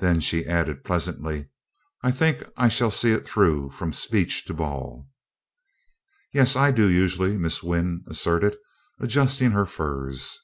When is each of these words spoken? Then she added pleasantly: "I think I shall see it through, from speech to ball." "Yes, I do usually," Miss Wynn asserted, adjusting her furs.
Then 0.00 0.18
she 0.18 0.46
added 0.46 0.82
pleasantly: 0.82 1.48
"I 2.02 2.10
think 2.10 2.42
I 2.56 2.66
shall 2.66 2.90
see 2.90 3.12
it 3.12 3.24
through, 3.24 3.70
from 3.70 3.92
speech 3.92 4.44
to 4.46 4.52
ball." 4.54 5.08
"Yes, 6.32 6.56
I 6.56 6.72
do 6.72 6.90
usually," 6.90 7.38
Miss 7.38 7.62
Wynn 7.62 8.02
asserted, 8.08 8.56
adjusting 8.98 9.52
her 9.52 9.66
furs. 9.66 10.40